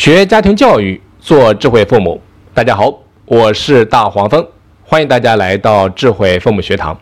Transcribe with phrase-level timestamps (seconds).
[0.00, 2.18] 学家庭教育，做智慧父母。
[2.54, 4.48] 大家好，我是大黄蜂，
[4.82, 6.98] 欢迎大家来到智慧父母学堂。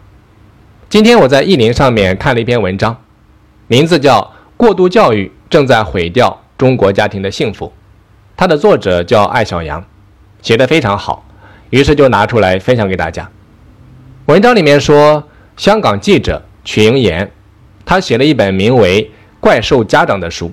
[0.89, 3.01] 今天我在意林上面看了一篇文章，
[3.69, 4.21] 名字叫
[4.57, 7.67] 《过度教育正在毁掉中国家庭的幸福》，
[8.37, 9.85] 它的作者叫艾小阳，
[10.43, 11.25] 写的非常好，
[11.71, 13.31] 于是就拿出来分享给大家。
[14.27, 15.23] 文章里面说，
[15.57, 17.31] 香港记者曲莹妍，
[17.85, 19.05] 她写了一本名为
[19.39, 20.51] 《怪兽家长》的书。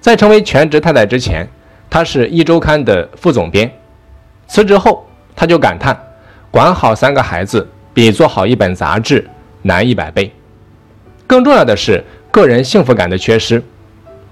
[0.00, 1.48] 在成为全职太太之前，
[1.88, 3.70] 她是一周刊的副总编。
[4.46, 5.98] 辞职后，她就感叹
[6.50, 9.28] ：“管好三个孩子比做好一本杂志
[9.62, 10.32] 难一百倍。”
[11.26, 13.62] 更重要的是，个人幸福感的缺失。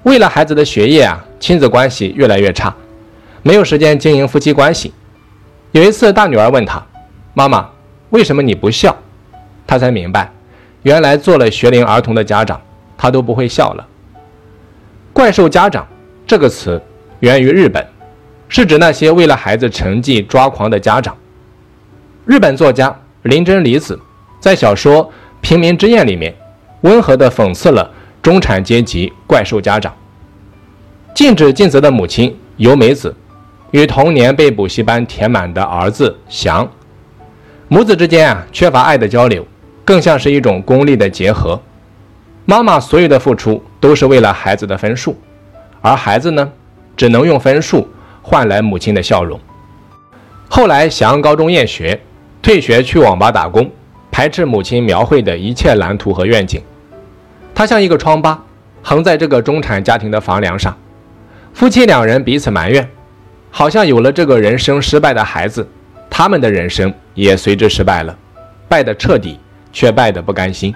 [0.02, 2.74] 为了孩子的学业啊，亲子关系越来越差，
[3.42, 4.92] 没有时间经营夫妻关系。
[5.72, 6.84] 有一次，大女儿问她
[7.34, 7.68] ：“妈妈。”
[8.10, 8.96] 为什么你不笑？
[9.66, 10.32] 他才明白，
[10.82, 12.58] 原来做了学龄儿童的家长，
[12.96, 13.86] 他都不会笑了。
[15.18, 15.84] 怪兽家长
[16.28, 16.80] 这个词
[17.18, 17.84] 源于日本，
[18.48, 21.12] 是指那些为了孩子成绩抓狂的家长。
[22.24, 23.98] 日本作家林真理子
[24.38, 25.04] 在小说
[25.40, 26.32] 《平民之宴》里面，
[26.82, 27.90] 温和地讽刺了
[28.22, 29.92] 中产阶级怪兽家长。
[31.12, 33.12] 禁止尽责的母亲由美子，
[33.72, 36.70] 与童年被补习班填满的儿子翔。
[37.66, 39.44] 母子之间啊，缺乏爱的交流，
[39.84, 41.60] 更像是一种功利的结合。
[42.44, 45.16] 妈妈所有的付出都是为了孩子的分数，
[45.80, 46.50] 而孩子呢，
[46.96, 47.88] 只能用分数
[48.22, 49.38] 换来母亲的笑容。
[50.48, 52.00] 后来翔高中厌学，
[52.42, 53.70] 退学去网吧打工，
[54.10, 56.62] 排斥母亲描绘的一切蓝图和愿景。
[57.54, 58.42] 他像一个疮疤，
[58.82, 60.76] 横在这个中产家庭的房梁上。
[61.52, 62.88] 夫妻两人彼此埋怨，
[63.50, 65.68] 好像有了这个人生失败的孩子。
[66.10, 68.16] 他们的人生也随之失败了，
[68.68, 69.38] 败得彻底，
[69.72, 70.74] 却败得不甘心。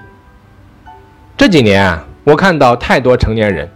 [1.37, 3.69] 这几年啊，我看到太多成年人，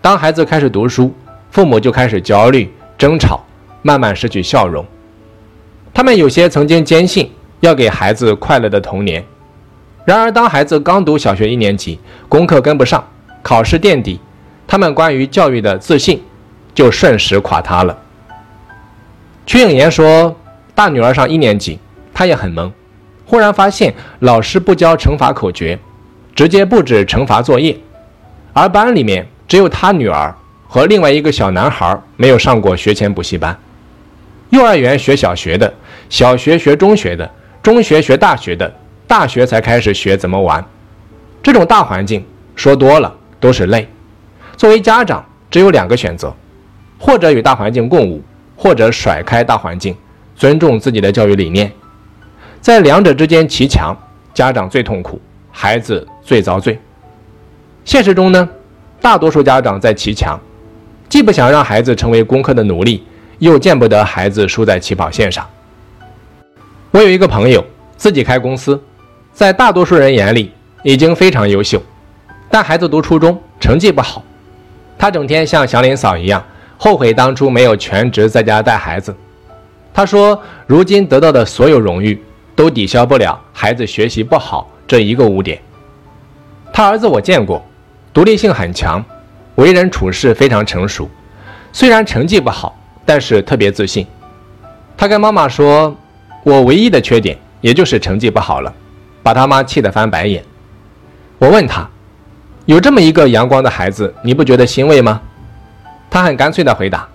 [0.00, 1.14] 当孩子开始读书，
[1.50, 3.44] 父母就开始焦虑、争吵，
[3.82, 4.84] 慢慢失去笑容。
[5.94, 9.24] 他们有些曾经坚信要给孩子快乐的童年，
[10.04, 11.98] 然而当孩子刚读小学一年级，
[12.28, 13.06] 功课跟不上，
[13.42, 14.20] 考试垫底，
[14.66, 16.22] 他们关于教育的自信
[16.74, 17.96] 就瞬时垮塌了。
[19.46, 20.36] 曲颖妍说。
[20.74, 21.78] 大女儿上一年级，
[22.12, 22.70] 她也很懵，
[23.24, 25.78] 忽然发现老师不教乘法口诀，
[26.36, 27.74] 直接布置惩罚作业，
[28.52, 30.32] 而班里面只有他女儿
[30.68, 33.58] 和另外一个小男孩没有上过学前补习班。
[34.50, 35.72] 幼儿园学小学的，
[36.10, 37.28] 小学学中学的，
[37.62, 38.70] 中学学大学的，
[39.06, 40.62] 大学才开始学怎么玩。
[41.42, 42.22] 这种大环境
[42.54, 43.88] 说多了都是累。
[44.58, 46.34] 作为家长，只有两个选择：
[46.98, 48.22] 或者与大环境共舞，
[48.54, 49.96] 或者甩开大环境。
[50.34, 51.72] 尊重自己的教育理念，
[52.60, 53.96] 在两者之间骑墙，
[54.34, 55.18] 家长最痛苦，
[55.50, 56.78] 孩子最遭罪。
[57.84, 58.46] 现实中呢，
[59.00, 60.38] 大多数家长在骑墙，
[61.08, 63.06] 既不想让孩子成为功课的奴隶，
[63.38, 65.48] 又见不得孩子输在起跑线上。
[66.90, 67.64] 我有一个朋友
[67.96, 68.82] 自己开公司，
[69.32, 70.50] 在大多数人眼里
[70.82, 71.80] 已经非常优秀，
[72.50, 74.24] 但孩子读初中成绩不好，
[74.98, 76.44] 他整天像祥林嫂一样
[76.76, 79.14] 后悔当初没有全职在家带孩子。
[79.94, 82.20] 他说：“如今得到的所有荣誉，
[82.54, 85.58] 都抵消不了孩子学习不好这一个污点。
[86.76, 87.64] 他儿子我见过，
[88.12, 89.02] 独立性很强，
[89.54, 91.08] 为人处事非常成熟。
[91.72, 94.06] 虽然成绩不好，但是特别自信。
[94.94, 95.96] 他跟妈妈说
[96.44, 98.70] ：‘我唯一的缺点也就是成绩不好了。’
[99.24, 100.44] 把他妈气得翻白眼。
[101.38, 101.88] 我问他
[102.66, 105.18] ：‘有这么一个阳光的孩子，你不觉得欣慰吗？’
[106.10, 107.08] 他很干脆地回答：‘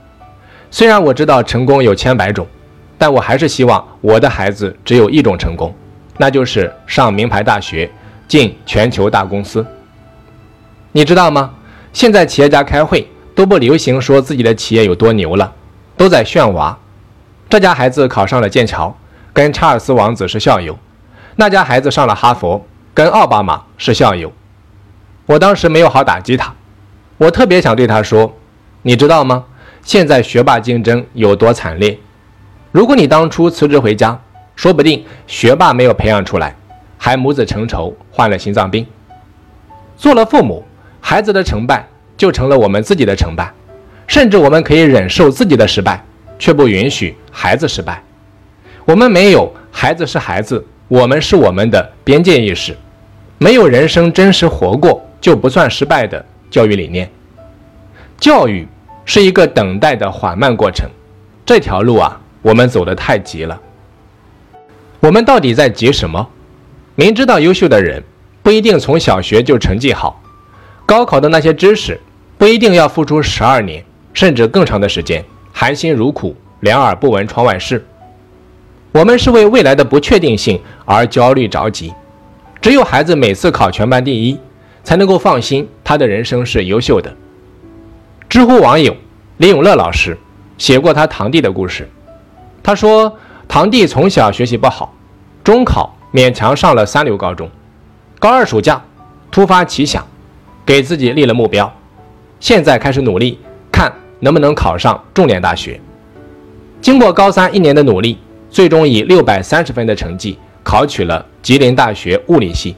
[0.71, 2.47] 虽然我知道成功有千百种。’
[2.97, 5.71] 但我还是希望我的孩子只有一种成功，
[6.17, 7.87] 那就是上名牌大学，
[8.31, 9.67] 进全球大公司。
[10.93, 11.53] 你知道吗？
[11.91, 13.05] 现在企业家开会
[13.35, 15.53] 都不流行说自己的企业有多牛了，
[15.97, 16.77] 都在炫娃。
[17.49, 18.97] 这家孩子考上了剑桥，
[19.33, 20.73] 跟查尔斯王子是校友；
[21.35, 24.31] 那家孩子上了哈佛，跟奥巴马是校友。
[25.25, 26.55] 我当时没有好打击他，
[27.17, 28.33] 我特别想对他说：
[28.83, 29.43] 你知道吗？
[29.83, 31.99] 现在学霸竞争有多惨烈？
[32.71, 34.17] 如果你当初辞职回家，
[34.55, 36.55] 说不定学霸没有培养出来，
[37.03, 38.85] 还母子成仇，患了心脏病。
[39.97, 40.63] 做了父母，
[40.99, 41.83] 孩子的成败
[42.15, 43.51] 就成了我们自己的成败，
[44.05, 46.05] 甚至我们可以忍受自己的失败，
[46.37, 48.03] 却不允许孩子失败。
[48.85, 52.77] 我们没有“孩子是孩子，我们是我们的”边界意识，
[53.39, 57.09] 没有人生真实活过就不算失败的教育理念。
[58.19, 58.67] 教育
[59.05, 60.87] 是一个等待的缓慢过程，
[61.43, 62.21] 这条路啊。
[62.43, 63.59] 我们走得太急了。
[64.99, 66.27] 我们到底在急什么？
[67.01, 68.03] 明知道优秀的人
[68.43, 70.21] 不一定从小学就成绩好，
[70.85, 71.99] 高考的那些知识
[72.37, 73.83] 不一定要付出十二年，
[74.13, 77.83] 甚至更长的时间，含辛茹苦，两耳不闻窗外事。
[78.91, 81.91] 我们是为未来的不确定性而焦虑着急。
[82.61, 84.37] 只有孩子每次考全班第一，
[84.83, 87.11] 才能够放心，他的人生是优秀的。
[88.29, 88.95] 知乎网友
[89.37, 90.15] 李永乐老师
[90.59, 91.89] 写过他堂弟的故事。
[92.61, 93.17] 他说，
[93.47, 94.93] 堂弟从小学习不好，
[95.43, 97.49] 中考勉强上了三流高中，
[98.19, 98.81] 高二暑假
[99.31, 100.05] 突发奇想，
[100.65, 101.73] 给自己立了目标，
[102.39, 103.39] 现在开始努力，
[103.71, 105.79] 看能不能考上重点大学。
[106.81, 108.17] 经过高三一年的努力，
[108.49, 110.37] 最终以六百三十分的成绩。
[110.63, 112.75] 考取了吉林大学物理系。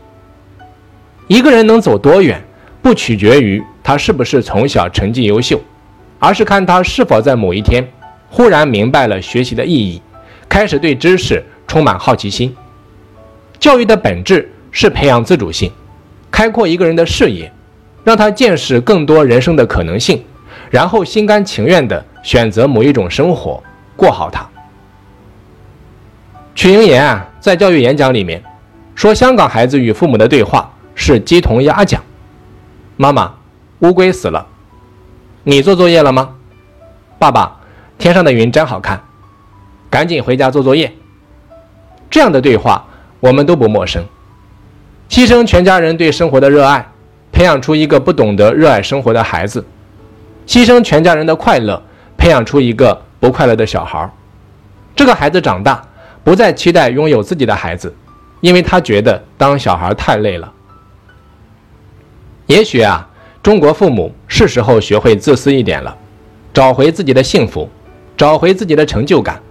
[1.28, 2.42] 一个人能走多远，
[2.82, 5.60] 不取决于他是不是从小成绩优秀，
[6.18, 7.86] 而是看他是否在某一天
[8.30, 10.02] 忽然明白了学习的意义，
[10.48, 12.56] 开始对知识充满好奇心。
[13.64, 15.72] 教育的本质是培养自主性，
[16.30, 17.50] 开阔一个人的视野，
[18.04, 20.22] 让他见识更多人生的可能性，
[20.70, 23.64] 然后心甘情愿地选择某一种生活，
[23.96, 24.46] 过好它。
[26.54, 28.44] 曲英岩啊，在教育演讲里面
[28.96, 32.04] 说，香港孩子与父母的对话是鸡同鸭讲。
[32.98, 33.34] 妈妈，
[33.80, 34.46] 乌龟死了，
[35.44, 36.36] 你做作业了吗？
[37.18, 37.62] 爸爸，
[37.98, 39.02] 天上的云真好看，
[39.90, 40.92] 赶紧回家做作业。
[42.10, 42.86] 这样的对话
[43.24, 44.06] 我们都不陌生。
[45.08, 46.86] 牺牲全家人对生活的热爱，
[47.32, 49.62] 培养出一个不懂得热爱生活的孩子；
[50.46, 51.82] 牺牲全家人的快乐，
[52.18, 54.12] 培养出一个不快乐的小孩。
[54.94, 55.82] 这个孩子长大。
[56.26, 57.94] 不再期待拥有自己的孩子，
[58.40, 60.50] 因为他觉得当小孩太累了。
[62.46, 63.06] 也许啊，
[63.42, 65.94] 中国父母是时候学会自私一点了，
[66.54, 67.70] 找回自己的幸福，
[68.16, 69.42] 找回自己的成就感。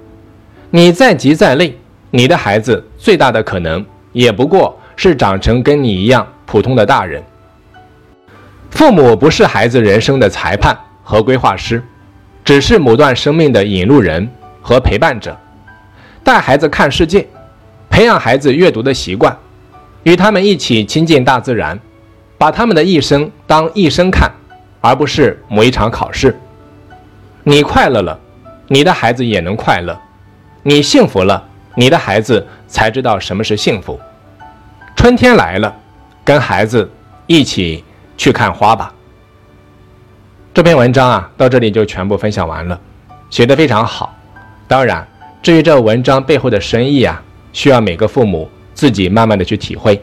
[0.71, 1.79] 你再急再累，
[2.11, 7.21] 你的孩子最大的可能也不过是长成跟你一样普通的大人。
[8.71, 11.83] 父母不是孩子人生的裁判和规划师，
[12.45, 14.31] 只是某段生命的引路人
[14.63, 15.37] 和陪伴者。
[16.23, 17.27] 带孩子看世界，
[17.91, 19.37] 培养孩子阅读的习惯，
[20.05, 21.77] 与他们一起亲近大自然，
[22.39, 24.31] 把他们的一生当一生看，
[24.81, 26.39] 而不是某一场考试。
[27.43, 28.17] 你快乐了，
[28.69, 29.93] 你的孩子也能快乐；
[30.63, 31.43] 你幸福了，
[31.75, 34.01] 你的孩子才知道什么是幸福。
[34.97, 35.77] 春天来了，
[36.25, 36.91] 跟孩子
[37.27, 37.85] 一起
[38.17, 38.93] 去看花吧。
[40.55, 42.81] 这篇文章啊，到这里就全部分享完了，
[43.29, 44.15] 写得非常好。
[44.67, 45.07] 当然。
[45.43, 47.21] 至于这文章背后的深意啊，
[47.53, 50.01] 需要每个父母自己慢慢的去体会。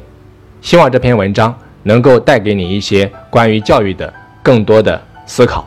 [0.59, 4.13] 希望这篇文章能够带给你一些关于教育的
[4.43, 5.65] 更多的思考。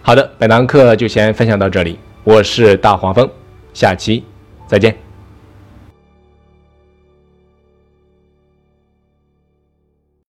[0.00, 3.28] 好的，本堂课就先分享到这里，我是大黄蜂，
[3.74, 4.22] 下期
[4.68, 5.05] 再见。